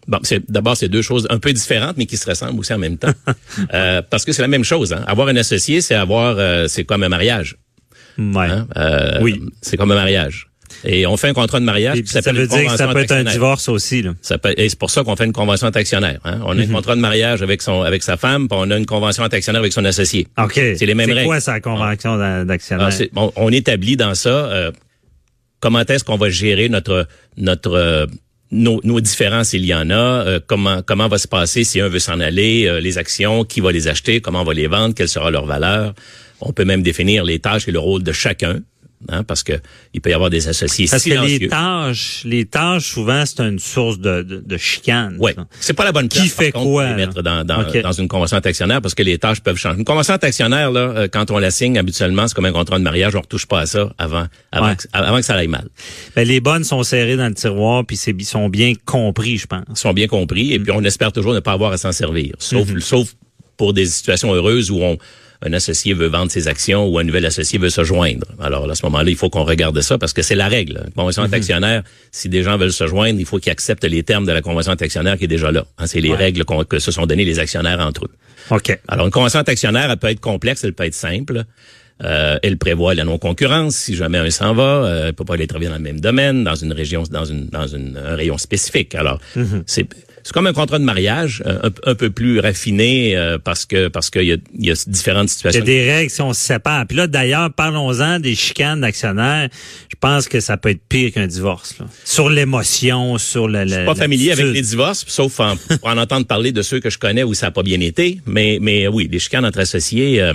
Bon, 0.08 0.18
c'est 0.22 0.50
d'abord 0.50 0.76
c'est 0.76 0.88
deux 0.88 1.02
choses 1.02 1.26
un 1.28 1.38
peu 1.38 1.52
différentes, 1.52 1.98
mais 1.98 2.06
qui 2.06 2.16
se 2.16 2.28
ressemblent 2.28 2.58
aussi 2.58 2.72
en 2.72 2.78
même 2.78 2.96
temps, 2.96 3.12
euh, 3.74 4.00
parce 4.08 4.24
que 4.24 4.32
c'est 4.32 4.42
la 4.42 4.48
même 4.48 4.64
chose. 4.64 4.94
Hein. 4.94 5.04
Avoir 5.06 5.28
un 5.28 5.36
associé, 5.36 5.82
c'est 5.82 5.94
avoir, 5.94 6.36
euh, 6.38 6.66
c'est 6.66 6.84
comme 6.84 7.02
un 7.02 7.10
mariage. 7.10 7.56
Ouais. 8.16 8.46
Hein? 8.46 8.66
Euh, 8.76 9.18
oui. 9.20 9.40
C'est 9.60 9.76
comme 9.76 9.92
un 9.92 9.96
mariage. 9.96 10.46
Et 10.84 11.06
on 11.06 11.16
fait 11.16 11.28
un 11.28 11.34
contrat 11.34 11.60
de 11.60 11.64
mariage. 11.64 12.02
ça 12.06 12.20
veut 12.20 12.46
dire 12.46 12.70
que 12.70 12.76
ça 12.76 12.88
peut 12.88 13.00
être 13.00 13.12
un 13.12 13.24
divorce 13.24 13.68
aussi. 13.68 14.02
Là. 14.02 14.14
Ça 14.22 14.38
peut, 14.38 14.54
et 14.56 14.68
c'est 14.68 14.78
pour 14.78 14.90
ça 14.90 15.02
qu'on 15.04 15.16
fait 15.16 15.24
une 15.24 15.32
convention 15.32 15.70
d'actionnaire. 15.70 16.20
Hein? 16.24 16.40
On 16.44 16.58
a 16.58 16.62
un 16.62 16.66
mhm. 16.66 16.72
contrat 16.72 16.94
de 16.94 17.00
mariage 17.00 17.42
avec 17.42 17.62
son 17.62 17.82
avec 17.82 18.02
sa 18.02 18.16
femme, 18.16 18.48
puis 18.48 18.58
on 18.60 18.70
a 18.70 18.76
une 18.76 18.86
convention 18.86 19.26
d'actionnaire 19.26 19.60
avec 19.60 19.72
son 19.72 19.84
associé. 19.84 20.26
Ok. 20.38 20.54
C'est 20.54 20.86
les 20.86 20.94
mêmes 20.94 21.08
règles. 21.08 21.20
C'est 21.20 21.26
quoi 21.26 21.40
sa 21.40 21.60
convention 21.60 22.16
d'actionnaire? 22.44 22.90
On, 23.16 23.32
on, 23.36 23.50
établit 23.50 23.96
dans 23.96 24.14
ça 24.14 24.70
comment 25.60 25.80
est-ce 25.80 26.04
qu'on 26.04 26.16
va 26.16 26.30
gérer 26.30 26.68
notre 26.68 27.06
notre 27.36 28.08
nos, 28.50 28.80
nos, 28.84 29.00
différences, 29.00 29.52
il 29.52 29.64
y 29.64 29.74
en 29.74 29.90
a. 29.90 29.94
Euh, 29.94 30.40
comment 30.46 30.82
comment 30.82 31.08
va 31.08 31.18
se 31.18 31.28
passer 31.28 31.64
si 31.64 31.80
un 31.80 31.88
veut 31.88 31.98
s'en 31.98 32.20
aller, 32.20 32.66
euh, 32.66 32.80
les 32.80 32.98
actions, 32.98 33.44
qui 33.44 33.60
va 33.60 33.72
les 33.72 33.88
acheter, 33.88 34.20
comment 34.20 34.40
on 34.40 34.44
va 34.44 34.54
les 34.54 34.66
vendre, 34.66 34.94
quelle 34.94 35.08
sera 35.08 35.30
leur 35.30 35.46
valeur? 35.46 35.94
On 36.40 36.52
peut 36.52 36.64
même 36.64 36.82
définir 36.82 37.24
les 37.24 37.38
tâches 37.40 37.68
et 37.68 37.72
le 37.72 37.78
rôle 37.78 38.02
de 38.02 38.12
chacun. 38.12 38.60
Hein, 39.08 39.22
parce 39.24 39.42
que 39.42 39.52
il 39.94 40.00
peut 40.00 40.10
y 40.10 40.12
avoir 40.14 40.30
des 40.30 40.48
associés 40.48 40.86
parce 40.90 41.02
silencieux. 41.02 41.38
que 41.38 41.42
les 41.44 41.48
tâches, 41.48 42.22
les 42.24 42.44
tâches 42.44 42.84
souvent 42.92 43.24
c'est 43.26 43.40
une 43.40 43.58
source 43.58 43.98
de, 43.98 44.22
de, 44.22 44.42
de 44.44 44.56
chicane. 44.56 45.16
Ouais, 45.18 45.34
c'est 45.60 45.72
pas 45.74 45.84
la 45.84 45.92
bonne 45.92 46.08
place. 46.08 46.22
Qui 46.24 46.28
fait 46.28 46.52
contre, 46.52 46.64
quoi 46.66 46.88
les 46.88 46.94
mettre 46.94 47.22
dans, 47.22 47.44
dans, 47.44 47.58
Okay. 47.62 47.82
dans 47.82 47.92
une 47.92 48.08
convention 48.08 48.38
d'actionnaire 48.40 48.80
parce 48.80 48.94
que 48.94 49.02
les 49.02 49.18
tâches 49.18 49.40
peuvent 49.40 49.56
changer. 49.56 49.78
Une 49.78 49.84
convention 49.84 50.16
d'actionnaire 50.20 50.70
là, 50.70 50.80
euh, 50.80 51.08
quand 51.10 51.30
on 51.30 51.38
la 51.38 51.50
signe 51.50 51.76
habituellement, 51.78 52.26
c'est 52.28 52.34
comme 52.34 52.44
un 52.46 52.52
contrat 52.52 52.78
de 52.78 52.84
mariage, 52.84 53.14
on 53.16 53.20
retouche 53.20 53.46
pas 53.46 53.60
à 53.60 53.66
ça 53.66 53.92
avant 53.98 54.26
avant, 54.52 54.68
Ouais. 54.68 54.76
que, 54.76 54.84
avant 54.92 55.16
que 55.16 55.22
ça 55.24 55.34
aille 55.34 55.48
mal. 55.48 55.68
Ben, 56.16 56.26
les 56.26 56.40
bonnes 56.40 56.64
sont 56.64 56.82
serrées 56.82 57.16
dans 57.16 57.28
le 57.28 57.34
tiroir 57.34 57.84
puis 57.86 57.96
c'est 57.96 58.14
ils 58.18 58.24
sont 58.24 58.48
bien 58.48 58.72
compris, 58.84 59.38
je 59.38 59.46
pense. 59.46 59.64
Ils 59.70 59.76
sont 59.76 59.92
bien 59.92 60.06
compris 60.08 60.52
et 60.52 60.58
puis 60.58 60.72
on 60.72 60.82
espère 60.84 61.12
toujours 61.12 61.34
ne 61.34 61.40
pas 61.40 61.52
avoir 61.52 61.72
à 61.72 61.78
s'en 61.78 61.92
servir, 61.92 62.34
sauf 62.38 62.68
Mhm. 62.68 62.80
sauf 62.80 63.14
pour 63.56 63.72
des 63.72 63.86
situations 63.86 64.32
heureuses 64.32 64.70
où 64.70 64.80
on 64.82 64.98
un 65.42 65.52
associé 65.52 65.94
veut 65.94 66.08
vendre 66.08 66.30
ses 66.32 66.48
actions 66.48 66.86
ou 66.88 66.98
un 66.98 67.04
nouvel 67.04 67.24
associé 67.26 67.58
veut 67.58 67.70
se 67.70 67.84
joindre. 67.84 68.26
Alors 68.40 68.68
à 68.70 68.74
ce 68.74 68.84
moment-là, 68.86 69.08
il 69.08 69.16
faut 69.16 69.30
qu'on 69.30 69.44
regarde 69.44 69.80
ça 69.80 69.96
parce 69.98 70.12
que 70.12 70.22
c'est 70.22 70.34
la 70.34 70.48
règle. 70.48 70.82
Une 70.86 70.92
convention 70.92 71.22
Mhm. 71.24 71.30
d'actionnaire, 71.30 71.82
si 72.10 72.28
des 72.28 72.42
gens 72.42 72.58
veulent 72.58 72.72
se 72.72 72.86
joindre, 72.88 73.20
il 73.20 73.26
faut 73.26 73.38
qu'ils 73.38 73.52
acceptent 73.52 73.84
les 73.84 74.02
termes 74.02 74.26
de 74.26 74.32
la 74.32 74.42
convention 74.42 74.74
d'actionnaire 74.74 75.16
qui 75.16 75.24
est 75.24 75.28
déjà 75.28 75.52
là. 75.52 75.64
Hein, 75.78 75.86
c'est 75.86 76.00
les 76.00 76.10
Ouais. 76.10 76.16
règles 76.16 76.44
que 76.68 76.78
se 76.78 76.90
sont 76.90 77.06
données 77.06 77.24
les 77.24 77.38
actionnaires 77.38 77.78
entre 77.80 78.06
eux. 78.06 78.10
OK. 78.50 78.78
Alors, 78.88 79.06
une 79.06 79.12
convention 79.12 79.42
d'actionnaire, 79.42 79.90
elle 79.90 79.96
peut 79.98 80.08
être 80.08 80.20
complexe, 80.20 80.64
elle 80.64 80.72
peut 80.72 80.84
être 80.84 80.94
simple. 80.94 81.44
Euh, 82.04 82.38
elle 82.44 82.56
prévoit 82.58 82.94
la 82.94 83.04
non-concurrence. 83.04 83.74
Si 83.74 83.96
jamais 83.96 84.18
un 84.18 84.30
s'en 84.30 84.54
va, 84.54 84.62
euh, 84.62 85.06
elle 85.08 85.14
peut 85.14 85.24
pas 85.24 85.34
aller 85.34 85.46
travailler 85.48 85.68
dans 85.68 85.76
le 85.76 85.82
même 85.82 86.00
domaine, 86.00 86.44
dans 86.44 86.54
une 86.54 86.72
région, 86.72 87.02
dans 87.10 87.24
une, 87.24 87.46
dans 87.48 87.66
une, 87.66 87.96
un 87.98 88.14
rayon 88.14 88.38
spécifique. 88.38 88.94
Alors, 88.94 89.20
c'est 89.66 89.86
c'est 90.22 90.32
comme 90.32 90.46
un 90.46 90.52
contrat 90.52 90.78
de 90.78 90.84
mariage, 90.84 91.42
euh, 91.46 91.70
un, 91.84 91.90
un 91.90 91.94
peu 91.94 92.10
plus 92.10 92.40
raffiné 92.40 93.16
euh, 93.16 93.38
parce 93.42 93.64
que 93.66 93.88
parce 93.88 94.10
qu'il 94.10 94.24
y 94.24 94.32
a, 94.32 94.36
y 94.58 94.70
a 94.70 94.74
différentes 94.86 95.28
Il 95.28 95.30
y 95.30 95.34
situations. 95.34 95.62
a 95.62 95.64
des 95.64 95.90
règles 95.92 96.10
si 96.10 96.20
on 96.22 96.32
se 96.32 96.40
sépare. 96.40 96.86
Puis 96.86 96.96
là, 96.96 97.06
d'ailleurs, 97.06 97.52
parlons-en 97.52 98.18
des 98.20 98.34
chicanes 98.34 98.80
d'actionnaires. 98.80 99.48
Je 99.90 99.96
pense 100.00 100.28
que 100.28 100.40
ça 100.40 100.56
peut 100.56 100.70
être 100.70 100.80
pire 100.88 101.12
qu'un 101.12 101.26
divorce. 101.26 101.76
Là. 101.78 101.86
Sur 102.04 102.28
l'émotion, 102.30 103.18
sur 103.18 103.48
le... 103.48 103.66
Je 103.66 103.74
suis 103.74 103.84
pas 103.84 103.94
familier 103.94 104.32
avec 104.32 104.46
les 104.46 104.62
divorces, 104.62 105.04
sauf 105.08 105.40
en, 105.40 105.56
pour 105.56 105.88
en 105.88 105.98
entendre 105.98 106.26
parler 106.26 106.52
de 106.52 106.62
ceux 106.62 106.80
que 106.80 106.90
je 106.90 106.98
connais 106.98 107.22
où 107.24 107.34
ça 107.34 107.46
n'a 107.46 107.50
pas 107.50 107.62
bien 107.62 107.80
été. 107.80 108.20
Mais, 108.26 108.58
mais 108.60 108.86
oui, 108.88 109.08
les 109.10 109.18
chicanes 109.18 109.44
entre 109.44 109.60
associés, 109.60 110.20
euh, 110.20 110.34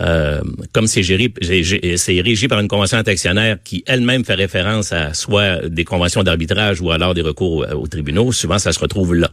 euh, 0.00 0.40
comme 0.72 0.86
c'est 0.86 1.02
géré, 1.02 1.32
c'est 1.42 2.20
régi 2.20 2.48
par 2.48 2.60
une 2.60 2.68
convention 2.68 3.00
d'actionnaire 3.02 3.56
qui 3.64 3.82
elle-même 3.86 4.24
fait 4.24 4.34
référence 4.34 4.92
à 4.92 5.14
soit 5.14 5.66
des 5.68 5.84
conventions 5.84 6.22
d'arbitrage 6.22 6.80
ou 6.80 6.90
alors 6.90 7.14
des 7.14 7.22
recours 7.22 7.52
aux, 7.58 7.64
aux 7.82 7.86
tribunaux, 7.86 8.30
souvent 8.32 8.58
ça 8.58 8.72
se 8.72 8.78
retrouve 8.78 9.14
là. 9.14 9.30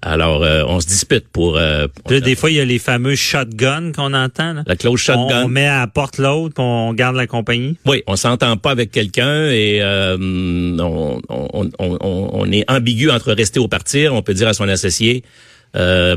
Alors, 0.00 0.42
euh, 0.42 0.64
on 0.66 0.80
se 0.80 0.88
dispute 0.88 1.28
pour... 1.28 1.56
euh, 1.56 1.86
Là, 2.10 2.18
des 2.20 2.34
fois, 2.34 2.50
il 2.50 2.56
y 2.56 2.60
a 2.60 2.64
les 2.64 2.80
fameux 2.80 3.14
shotguns 3.14 3.92
qu'on 3.92 4.12
entend. 4.12 4.54
Là. 4.54 4.64
la 4.66 4.74
clause 4.74 4.98
shotgun. 4.98 5.44
on 5.44 5.48
met 5.48 5.66
à 5.68 5.80
la 5.80 5.86
porte 5.86 6.18
l'autre, 6.18 6.60
on 6.60 6.92
garde 6.94 7.14
la 7.14 7.28
compagnie. 7.28 7.76
Oui, 7.86 8.02
on 8.08 8.16
s'entend 8.16 8.56
pas 8.56 8.72
avec 8.72 8.90
quelqu'un 8.90 9.50
et 9.50 9.78
euh, 9.80 10.16
on, 10.80 11.20
on, 11.28 11.68
on 11.78 12.50
est 12.50 12.68
ambigu 12.68 13.08
entre 13.10 13.32
rester 13.32 13.60
ou 13.60 13.68
partir. 13.68 14.14
On 14.14 14.22
peut 14.22 14.34
dire 14.34 14.48
à 14.48 14.54
son 14.54 14.68
associé, 14.68 15.22
euh, 15.76 16.16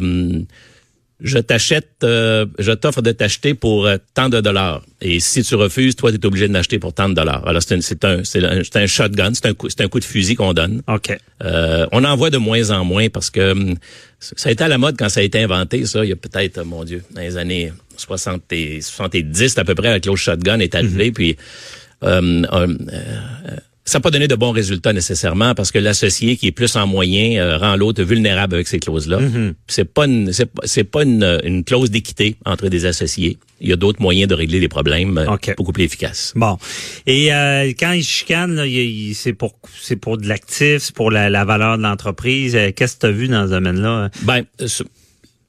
je 1.22 1.40
t'achète, 1.40 1.90
euh, 2.04 2.46
je 2.60 2.72
t'offre 2.74 3.02
de 3.02 3.12
t'acheter 3.12 3.54
pour 3.54 3.86
euh, 3.86 3.98
tant 4.14 4.28
de 4.28 4.42
dollars. 4.42 4.82
Et 5.02 5.20
si 5.22 5.44
tu 5.44 5.56
refuses, 5.56 5.96
toi, 5.96 6.12
tu 6.12 6.18
es 6.18 6.26
obligé 6.26 6.48
de 6.48 6.54
m'acheter 6.54 6.78
pour 6.78 6.94
tant 6.94 7.08
de 7.08 7.14
dollars. 7.14 7.48
Alors, 7.48 7.62
c'est 7.64 7.76
un, 7.76 7.82
c'est 7.82 8.04
un, 8.04 8.24
c'est 8.24 8.76
un, 8.76 8.88
shotgun, 8.88 9.34
c'est 9.34 9.46
un, 9.46 9.54
coup, 9.54 9.70
c'est 9.70 9.82
un 9.82 9.88
coup 9.88 10.00
de 10.00 10.06
fusil 10.06 10.36
qu'on 10.36 10.54
donne. 10.54 10.82
OK. 10.88 11.18
Euh, 11.44 11.88
on 11.94 12.04
en 12.04 12.16
voit 12.18 12.30
de 12.30 12.38
moins 12.38 12.70
en 12.72 12.84
moins 12.84 13.08
parce 13.10 13.30
que 13.30 13.52
hum, 13.52 13.76
ça 14.20 14.50
a 14.50 14.52
été 14.52 14.64
à 14.64 14.68
la 14.68 14.78
mode 14.78 14.98
quand 14.98 15.10
ça 15.10 15.22
a 15.22 15.24
été 15.24 15.42
inventé, 15.42 15.86
ça, 15.86 16.04
il 16.04 16.10
y 16.10 16.14
a 16.14 16.18
peut-être, 16.18 16.64
mon 16.64 16.84
Dieu, 16.84 17.02
dans 17.12 17.22
les 17.22 17.38
années 17.38 17.72
60 17.96 18.44
et 18.52 18.82
70 18.82 19.58
à 19.58 19.64
peu 19.64 19.76
près, 19.76 19.92
la 19.92 20.00
clause 20.02 20.20
shotgun 20.20 20.60
est 20.60 20.76
arrivée, 20.76 21.12
puis 21.12 21.38
hum, 22.02 22.46
hum, 22.52 22.78
euh, 22.92 23.58
ça 23.88 24.00
n'a 24.00 24.02
pas 24.02 24.10
donné 24.10 24.28
de 24.28 24.34
bons 24.36 24.52
résultats 24.52 24.94
nécessairement 24.94 25.54
parce 25.54 25.72
que 25.72 25.78
l'associé 25.78 26.38
qui 26.38 26.48
est 26.48 26.52
plus 26.52 26.76
en 26.76 26.88
moyen 26.88 27.40
euh, 27.40 27.58
rend 27.58 27.76
l'autre 27.76 28.02
vulnérable 28.04 28.56
avec 28.56 28.68
ces 28.68 28.80
clauses-là. 28.80 29.20
C'est 29.68 29.86
pas 29.86 30.06
une 30.06 30.34
c'est 30.34 30.48
pas, 30.48 30.64
c'est 30.66 30.84
pas 30.84 31.04
une, 31.04 31.40
une 31.44 31.64
clause 31.64 31.92
d'équité 31.92 32.36
entre 32.46 32.68
des 32.70 32.86
associés. 32.88 33.38
Il 33.62 33.70
y 33.70 33.74
a 33.74 33.76
d'autres 33.78 34.02
moyens 34.02 34.28
de 34.28 34.34
régler 34.36 34.60
les 34.60 34.68
problèmes 34.68 35.18
euh, 35.18 35.34
OK. 35.34 35.54
beaucoup 35.56 35.72
plus 35.72 35.84
efficaces. 35.84 36.34
Bon. 36.36 36.58
Et 37.08 37.32
euh, 37.34 37.72
quand 37.80 37.92
ils 37.94 38.04
chicanent, 38.04 38.56
là, 38.56 38.66
il- 38.66 38.74
il- 39.10 39.16
c'est 39.16 39.34
pour 39.34 39.54
c'est 39.82 39.96
pour 39.96 40.18
de 40.18 40.28
l'actif, 40.28 40.80
c'est 40.80 40.96
pour 40.96 41.12
la, 41.12 41.30
la 41.30 41.46
valeur 41.46 41.78
de 41.78 41.84
l'entreprise. 41.84 42.56
Euh, 42.56 42.72
Qu'est-ce 42.76 42.96
que 42.96 43.02
tu 43.02 43.06
as 43.06 43.12
vu 43.12 43.28
dans 43.28 43.46
ce 43.46 43.52
domaine-là? 43.52 44.10
Ben, 44.24 44.44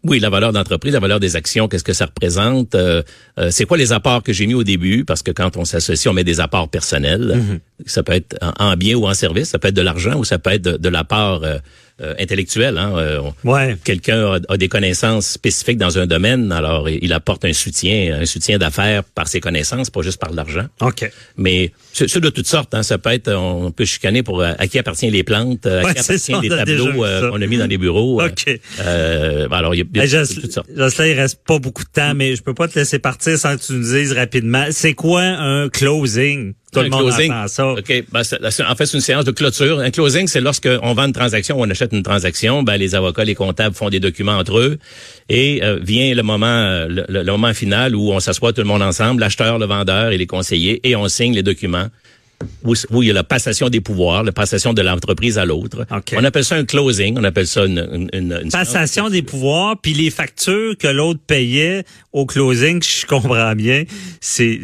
oui, 0.09 0.21
la 0.21 0.31
valeur 0.31 0.53
d'entreprise, 0.53 0.93
la 0.93 1.01
valeur 1.01 1.21
des 1.21 1.37
actions, 1.37 1.69
qu'est-ce 1.69 1.85
que 1.85 1.93
ça 1.93 2.07
représente? 2.07 2.75
Euh, 2.75 3.03
euh, 3.39 3.51
C'est 3.51 3.65
quoi 3.65 3.77
les 3.77 3.93
apports 3.93 4.23
que 4.23 4.33
j'ai 4.33 4.47
mis 4.47 4.55
au 4.55 4.65
début? 4.65 5.05
Parce 5.05 5.23
que 5.23 5.31
quand 5.31 5.57
on 5.57 5.65
s'associe, 5.65 6.11
on 6.11 6.15
met 6.15 6.25
des 6.25 6.41
apports 6.41 6.69
personnels. 6.69 7.61
Ça 7.87 8.03
peut 8.03 8.13
être 8.13 8.37
en, 8.41 8.71
en 8.71 8.77
bien 8.77 8.97
ou 8.97 9.07
en 9.07 9.15
service, 9.15 9.51
ça 9.51 9.59
peut 9.59 9.69
être 9.69 9.75
de 9.75 9.83
l'argent 9.83 10.17
ou 10.17 10.25
ça 10.25 10.39
peut 10.39 10.51
être 10.51 10.63
de, 10.63 10.77
de 10.77 10.89
l'apport 10.89 11.45
euh, 11.45 11.59
euh, 12.01 12.15
intellectuel. 12.19 12.79
Hein? 12.79 12.93
Euh, 12.97 13.21
Ouais. 13.45 13.77
Quelqu'un 13.85 14.35
a, 14.35 14.39
a 14.49 14.57
des 14.57 14.69
connaissances 14.69 15.27
spécifiques 15.29 15.79
dans 15.79 15.99
un 15.99 16.07
domaine, 16.07 16.53
alors 16.53 16.89
il 16.89 17.13
apporte 17.13 17.45
un 17.45 17.53
soutien, 17.53 18.19
un 18.21 18.27
soutien 18.27 18.59
d'affaires 18.59 19.03
par 19.05 19.29
ses 19.29 19.41
connaissances, 19.41 19.91
pas 19.91 20.03
juste 20.03 20.19
par 20.21 20.33
l'argent. 20.33 20.67
OK. 20.81 21.11
Mais 21.37 21.73
c'est 21.93 22.21
de 22.21 22.29
toutes 22.31 22.47
sortes. 22.47 22.75
Hein. 22.75 22.83
Ça 22.83 22.99
peut 22.99 23.11
être, 23.11 23.33
on 23.33 23.71
peut 23.71 23.85
chicaner 23.85 24.23
pour 24.23 24.41
euh, 24.43 24.53
à 24.59 24.67
qui 24.67 24.79
appartient 24.79 25.11
les 25.11 25.23
plantes, 25.25 25.67
à 25.67 25.83
Ouais, 25.85 25.95
qui 25.95 26.03
ça, 26.03 26.13
appartient 26.15 26.41
les 26.43 26.49
tableaux 26.49 27.05
euh, 27.05 27.31
qu'on 27.31 27.41
a 27.41 27.47
mis 27.47 27.57
dans 27.59 27.67
les 27.67 27.79
bureaux. 27.79 28.23
OK. 28.23 28.61
euh, 28.81 29.49
alors, 29.51 29.75
il 29.75 29.79
y 29.79 30.01
a, 30.01 30.05
y 30.05 30.17
a 30.17 30.27
toutes 30.27 30.53
sortes. 30.53 30.69
Jocelyn, 30.75 31.07
il 31.07 31.19
reste 31.21 31.41
pas 31.47 31.59
beaucoup 31.59 31.85
de 31.85 31.89
temps, 31.91 32.15
mais 32.15 32.37
je 32.37 32.43
peux 32.43 32.55
pas 32.55 32.69
te 32.69 32.79
laisser 32.79 32.99
partir 32.99 33.39
sans 33.39 33.57
que 33.57 33.63
tu 33.63 33.73
nous 33.73 33.83
dises 33.83 34.13
rapidement. 34.13 34.67
C'est 34.71 34.95
quoi 34.95 35.23
un 35.23 35.69
closing? 35.69 36.55
Tout 36.81 36.89
le 36.89 36.95
Un 36.95 36.99
monde 36.99 37.11
closing. 37.11 37.33
entend 37.33 37.49
ça. 37.49 37.73
OK. 37.73 38.05
Ben, 38.13 38.21
en 38.21 38.75
fait, 38.77 38.87
c'est 38.87 38.95
une 38.97 39.01
séance 39.01 39.25
de 39.25 39.31
clôture. 39.31 39.79
Un 39.81 39.91
closing, 39.91 40.27
c'est 40.29 40.41
lorsque 40.41 40.69
on 40.83 40.95
vend 40.95 41.07
une 41.07 41.13
transaction, 41.13 41.57
on 41.59 41.69
achète 41.71 41.93
une 41.93 42.03
transaction, 42.03 42.63
ben, 42.63 42.77
les 42.77 42.95
avocats, 42.95 43.25
les 43.25 43.35
comptables 43.35 43.75
font 43.75 43.89
des 43.91 44.01
documents 44.01 44.37
entre 44.39 44.59
eux 44.59 44.79
et 45.29 45.61
euh, 45.63 45.79
vient 45.83 46.15
le 46.15 46.23
moment, 46.23 46.47
euh, 46.47 46.87
le 47.09 47.25
moment 47.25 47.53
final 47.55 47.95
où 47.97 48.13
on 48.13 48.21
s'assoit 48.21 48.53
tout 48.53 48.61
le 48.63 48.67
monde 48.69 48.83
ensemble, 48.83 49.21
l'acheteur, 49.21 49.59
le 49.59 49.67
vendeur 49.67 50.11
et 50.13 50.19
les 50.19 50.27
conseillers, 50.27 50.81
et 50.89 50.95
on 50.97 51.09
signe 51.09 51.35
les 51.35 51.43
documents 51.43 51.87
où, 52.65 52.75
où 52.91 53.03
il 53.03 53.09
y 53.09 53.11
a 53.11 53.15
la 53.15 53.25
passation 53.25 53.69
des 53.71 53.81
pouvoirs, 53.81 54.23
la 54.23 54.33
passation 54.33 54.75
de 54.75 54.83
l'entreprise 54.83 55.39
à 55.39 55.45
l'autre. 55.45 55.87
On 56.19 56.25
appelle 56.25 56.45
ça 56.45 56.57
un 56.57 56.65
closing, 56.65 57.17
on 57.19 57.25
appelle 57.25 57.47
ça 57.47 57.65
une, 57.65 57.79
une, 57.93 58.11
une- 58.13 58.41
une 58.45 58.51
Passation 58.51 59.09
des 59.09 59.23
pouvoirs, 59.23 59.77
puis 59.81 59.95
les 59.95 60.11
factures 60.11 60.77
que 60.77 60.89
l'autre 60.89 61.21
payait 61.27 61.85
au 62.13 62.27
closing, 62.27 62.83
je 63.01 63.07
comprends 63.07 63.55
bien, 63.55 63.85
c'est 64.21 64.61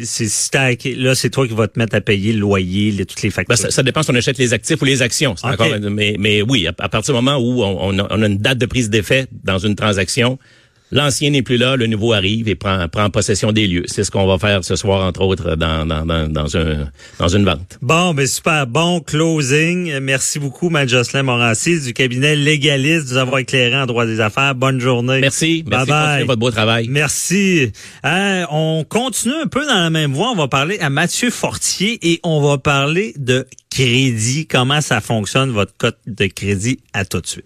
là 0.97 1.15
c'est 1.15 1.29
toi 1.29 1.47
qui 1.47 1.53
vas 1.53 1.67
te 1.67 1.79
mettre 1.79 1.95
à 1.95 2.01
payer 2.01 2.33
le 2.33 2.39
loyer, 2.39 2.91
les, 2.91 3.05
toutes 3.05 3.21
les 3.21 3.29
factures. 3.29 3.55
Ben, 3.55 3.61
ça, 3.61 3.71
ça 3.71 3.83
dépend 3.83 4.03
si 4.03 4.11
on 4.11 4.15
achète 4.15 4.37
les 4.37 4.53
actifs 4.53 4.81
ou 4.81 4.85
les 4.85 5.01
actions. 5.01 5.35
Encore, 5.43 5.67
mais, 5.91 6.15
mais 6.19 6.41
oui, 6.41 6.67
à, 6.67 6.73
à 6.79 6.89
partir 6.89 7.13
du 7.13 7.21
moment 7.21 7.37
où 7.37 7.63
on, 7.63 7.77
on 7.95 7.99
a, 7.99 8.07
on 8.09 8.21
a 8.21 8.25
une 8.27 8.37
date 8.37 8.57
de 8.57 8.65
prise 8.65 8.89
d'effet 8.89 9.27
dans 9.43 9.57
une 9.59 9.75
transaction, 9.75 10.37
l'ancien 10.93 11.31
n'est 11.31 11.41
plus 11.41 11.57
là, 11.57 11.75
le 11.75 11.87
nouveau 11.87 12.13
arrive 12.13 12.47
et 12.47 12.55
prend, 12.55 12.87
prend 12.87 13.09
possession 13.09 13.51
des 13.51 13.67
lieux. 13.67 13.83
C'est 13.87 14.03
ce 14.03 14.11
qu'on 14.11 14.25
va 14.25 14.37
faire 14.37 14.63
ce 14.63 14.75
soir, 14.75 15.05
entre 15.05 15.21
autres, 15.21 15.55
dans, 15.55 15.85
dans, 15.85 16.05
dans, 16.05 16.27
dans, 16.29 16.55
un, 16.55 16.89
dans 17.19 17.27
une 17.27 17.43
vente. 17.43 17.77
Bon, 17.81 18.13
ben 18.13 18.25
super, 18.25 18.67
bon 18.67 19.01
closing. 19.01 19.99
Merci 19.99 20.39
beaucoup, 20.39 20.69
Mme 20.69 20.87
Jocelyn 20.87 21.23
Morancy 21.23 21.81
du 21.81 21.93
cabinet 21.93 22.35
légaliste 22.35 23.07
de 23.07 23.13
nous 23.13 23.17
avoir 23.17 23.39
éclairé 23.39 23.75
en 23.75 23.85
droit 23.85 24.05
des 24.05 24.19
affaires. 24.19 24.55
Bonne 24.55 24.79
journée. 24.79 25.19
Merci. 25.19 25.63
Merci. 25.67 25.85
Bye 25.85 25.85
bye. 25.87 26.05
Continuez 26.05 26.27
votre 26.27 26.39
beau 26.39 26.51
travail. 26.51 26.87
Merci. 26.89 27.71
Euh, 28.05 28.45
on 28.51 28.85
continue 28.87 29.35
un 29.43 29.47
peu 29.47 29.65
dans 29.65 29.79
la 29.79 29.89
même 29.89 30.13
voie. 30.13 30.31
On 30.31 30.35
va 30.35 30.47
parler 30.47 30.77
à 30.79 30.89
Mathieu 30.89 31.29
Fortier 31.29 31.99
et 32.01 32.19
on 32.23 32.41
va 32.41 32.57
parler 32.57 33.13
de 33.17 33.47
crédit. 33.69 34.47
Comment 34.47 34.81
ça 34.81 35.01
fonctionne, 35.01 35.51
votre 35.51 35.73
cote 35.77 35.97
de 36.05 36.27
crédit? 36.27 36.79
À 36.93 37.05
tout 37.05 37.21
de 37.21 37.27
suite. 37.27 37.45